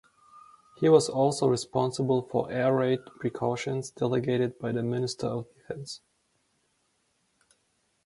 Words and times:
He 0.77 0.89
was 0.89 1.09
also 1.09 1.47
responsible 1.47 2.23
for 2.23 2.51
air 2.51 2.75
raid 2.75 3.05
precautions, 3.19 3.91
delegated 3.91 4.57
by 4.57 4.71
the 4.71 4.81
Minister 4.81 5.27
for 5.43 5.45
Defence. 5.53 6.01